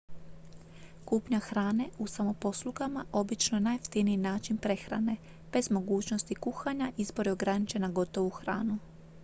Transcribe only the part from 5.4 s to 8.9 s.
bez mogućnosti kuhanja izbor je ograničen na gotovu hranu